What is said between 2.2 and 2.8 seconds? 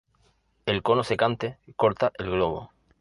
globo.